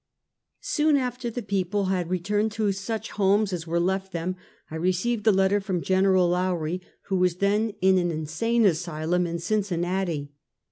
[0.63, 4.35] Soon after the people had returned to such homes as were left them,
[4.71, 9.37] I received a letter from General Lowrie, who was then in an insane asylum in
[9.37, 10.31] Cincin nati.